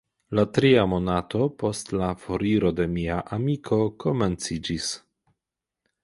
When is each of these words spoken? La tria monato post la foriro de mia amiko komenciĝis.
La 0.37 0.43
tria 0.57 0.83
monato 0.91 1.49
post 1.63 1.91
la 2.03 2.07
foriro 2.23 2.71
de 2.79 2.87
mia 2.93 3.17
amiko 3.37 3.79
komenciĝis. 4.05 4.89